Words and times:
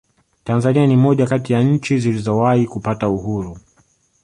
tanzania 0.43 0.85
ni 0.87 0.95
moja 0.97 1.27
kati 1.27 1.53
ya 1.53 1.63
nchi 1.63 1.97
zilizowahi 1.99 2.65
kupata 2.67 3.09
uhuru 3.09 3.57